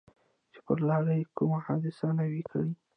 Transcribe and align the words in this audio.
چې 0.53 0.59
پر 0.65 0.77
لاره 0.87 1.13
یې 1.19 1.25
کومه 1.37 1.59
حادثه 1.65 2.07
نه 2.17 2.25
وي 2.31 2.43
کړې. 2.49 2.71